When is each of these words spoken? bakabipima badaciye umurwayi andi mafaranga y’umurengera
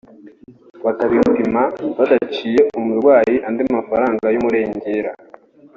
bakabipima 0.85 1.61
badaciye 1.97 2.59
umurwayi 2.79 3.35
andi 3.47 3.63
mafaranga 3.75 4.25
y’umurengera 4.33 5.11